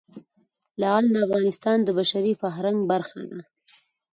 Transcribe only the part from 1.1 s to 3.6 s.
د افغانستان د بشري فرهنګ برخه ده.